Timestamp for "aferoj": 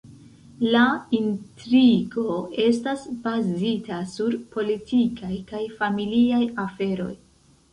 6.67-7.13